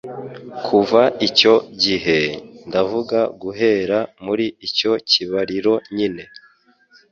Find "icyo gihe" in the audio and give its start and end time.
1.27-2.19